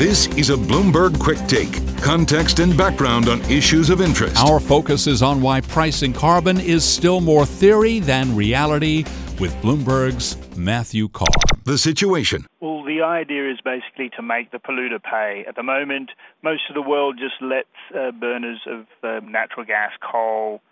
[0.00, 4.34] This is a Bloomberg Quick Take context and background on issues of interest.
[4.38, 9.04] Our focus is on why pricing carbon is still more theory than reality
[9.38, 11.28] with Bloomberg's Matthew Carr.
[11.64, 12.46] The situation.
[12.60, 15.44] Well, the idea is basically to make the polluter pay.
[15.46, 16.12] At the moment,
[16.42, 20.62] most of the world just lets uh, burners of uh, natural gas, coal,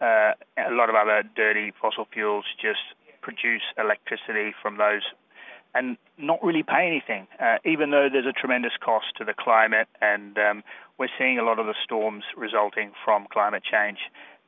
[0.00, 5.02] uh, a lot of other dirty fossil fuels just produce electricity from those
[5.76, 9.88] and not really pay anything, uh, even though there's a tremendous cost to the climate,
[10.00, 10.64] and um,
[10.98, 13.98] we're seeing a lot of the storms resulting from climate change.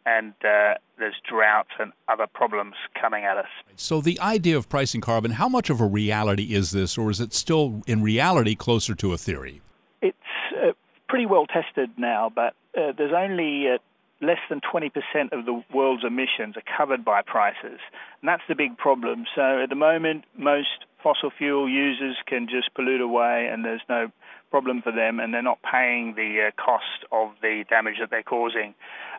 [0.06, 3.48] And uh, there's droughts and other problems coming at us.
[3.76, 7.20] So, the idea of pricing carbon, how much of a reality is this, or is
[7.20, 9.60] it still in reality closer to a theory?
[10.00, 10.16] It's
[10.56, 10.72] uh,
[11.10, 13.78] pretty well tested now, but uh, there's only uh,
[14.22, 14.90] less than 20%
[15.32, 17.78] of the world's emissions are covered by prices.
[18.22, 19.26] And that's the big problem.
[19.34, 24.10] So at the moment, most fossil fuel users can just pollute away and there's no
[24.50, 28.22] problem for them and they're not paying the uh, cost of the damage that they're
[28.22, 28.74] causing.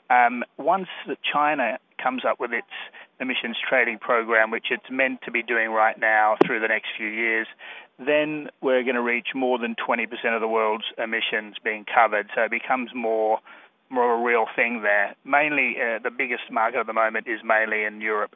[0.10, 0.88] Um, once
[1.22, 2.68] China comes up with its
[3.20, 7.08] emissions trading program, which it's meant to be doing right now through the next few
[7.08, 7.48] years,
[8.00, 12.30] then we're going to reach more than 20% of the world's emissions being covered.
[12.36, 13.40] So it becomes more
[13.92, 15.16] more of a real thing there.
[15.26, 18.36] Mainly, uh, the biggest market at the moment is mainly in Europe.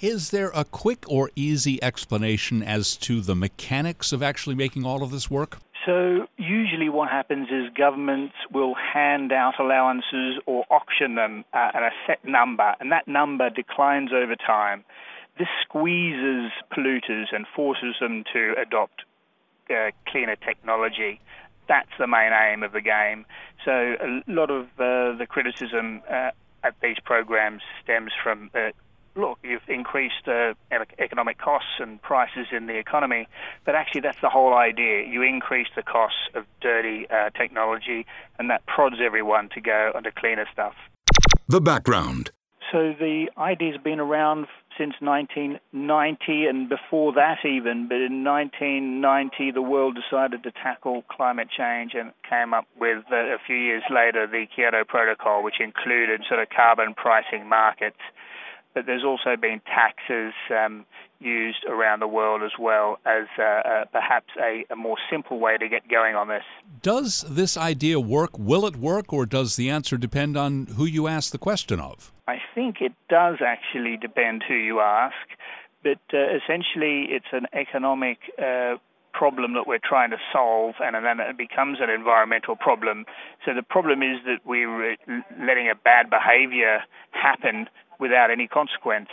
[0.00, 5.02] Is there a quick or easy explanation as to the mechanics of actually making all
[5.02, 5.58] of this work?
[5.86, 11.90] So, usually what happens is governments will hand out allowances or auction them at a
[12.06, 14.84] set number, and that number declines over time.
[15.38, 19.04] This squeezes polluters and forces them to adopt
[19.70, 21.20] uh, cleaner technology
[21.70, 23.24] that's the main aim of the game.
[23.64, 26.30] So a lot of uh, the criticism uh,
[26.64, 28.70] at these programs stems from uh,
[29.14, 30.54] look, you've increased uh,
[30.98, 33.28] economic costs and prices in the economy,
[33.64, 35.04] but actually that's the whole idea.
[35.06, 38.06] You increase the costs of dirty uh, technology,
[38.38, 40.74] and that prods everyone to go onto cleaner stuff.
[41.48, 42.30] The background.
[42.70, 44.46] So the idea's been around
[44.78, 51.48] since 1990 and before that even, but in 1990 the world decided to tackle climate
[51.50, 56.22] change and came up with uh, a few years later the Kyoto Protocol, which included
[56.28, 57.98] sort of carbon pricing markets
[58.74, 60.86] but there's also been taxes um,
[61.18, 65.58] used around the world as well as uh, uh, perhaps a, a, more simple way
[65.58, 66.44] to get going on this.
[66.82, 68.38] Does this idea work?
[68.38, 72.12] Will it work, or does the answer depend on who you ask the question of?
[72.26, 75.14] I think it does actually depend who you ask,
[75.82, 78.76] but uh, essentially it's an economic uh,
[79.12, 83.04] problem that we're trying to solve, and then it becomes an environmental problem.
[83.44, 84.96] So the problem is that we're
[85.38, 87.68] letting a bad behavior happen
[88.00, 89.08] without any consequence.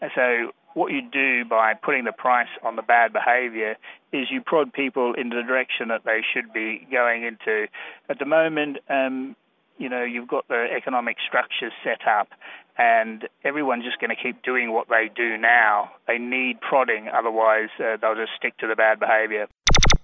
[0.00, 3.76] And so what you do by putting the price on the bad behavior
[4.12, 7.66] is you prod people in the direction that they should be going into.
[8.08, 9.36] At the moment, um,
[9.78, 12.28] you know, you've got the economic structures set up
[12.76, 15.92] and everyone's just going to keep doing what they do now.
[16.06, 19.46] They need prodding, otherwise uh, they'll just stick to the bad behavior.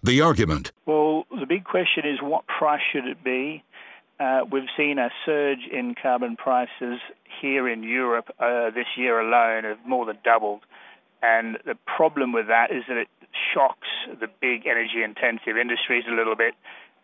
[0.03, 0.73] The argument.
[0.87, 3.63] Well, the big question is what price should it be?
[4.21, 7.01] Uh, we've seen a surge in carbon prices
[7.41, 10.61] here in Europe uh, this year alone have more than doubled.
[11.23, 13.09] And the problem with that is that it
[13.55, 16.55] shocks the big energy intensive industries a little bit.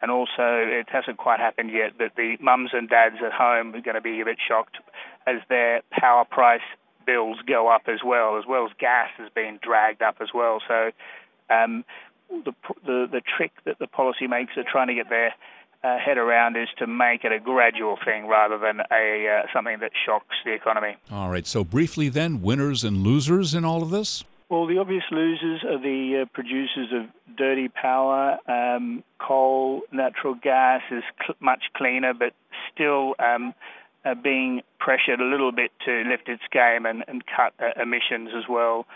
[0.02, 3.80] And also, it hasn't quite happened yet, but the mums and dads at home are
[3.80, 4.76] going to be a bit shocked
[5.26, 6.60] as their power price
[7.06, 10.60] bills go up as well, as well as gas has been dragged up as well.
[10.68, 10.90] So
[11.48, 11.82] um,
[12.28, 12.52] the,
[12.84, 15.32] the, the trick that the policymakers are trying to get their
[15.82, 19.78] uh, head around is to make it a gradual thing rather than a uh, something
[19.80, 20.96] that shocks the economy.
[21.10, 21.46] All right.
[21.46, 24.24] So briefly, then, winners and losers in all of this.
[24.48, 28.38] Well, the obvious losers are the uh, producers of dirty power.
[28.48, 32.32] Um, coal, natural gas is cl- much cleaner, but
[32.72, 33.54] still um,
[34.04, 38.30] uh, being pressured a little bit to lift its game and, and cut uh, emissions
[38.36, 38.86] as well.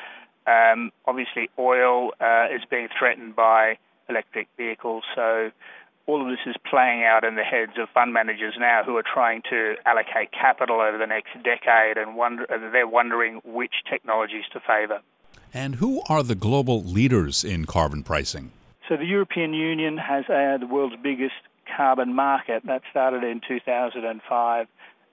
[0.47, 5.51] Um, obviously, oil uh, is being threatened by electric vehicles, so
[6.10, 9.04] all of this is playing out in the heads of fund managers now who are
[9.04, 14.59] trying to allocate capital over the next decade and wonder, they're wondering which technologies to
[14.59, 15.01] favour.
[15.54, 18.51] And who are the global leaders in carbon pricing?
[18.89, 21.34] So the European Union has uh, the world's biggest
[21.77, 22.66] carbon market.
[22.66, 24.66] That started in 2005.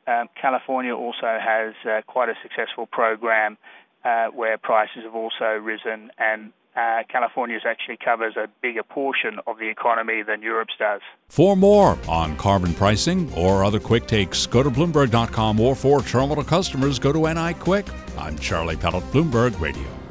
[0.07, 3.57] Um, California also has uh, quite a successful program
[4.03, 9.57] uh, where prices have also risen and uh, California actually covers a bigger portion of
[9.57, 11.01] the economy than Europe's does.
[11.29, 16.43] For more on carbon pricing or other quick takes, go to Bloomberg.com or for terminal
[16.43, 17.87] customers, go to NI Quick.
[18.17, 20.06] I'm Charlie Pellett, Bloomberg Radio.